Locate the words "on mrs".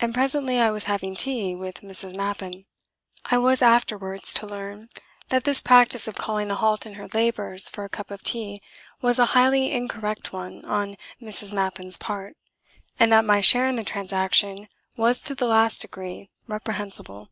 10.64-11.52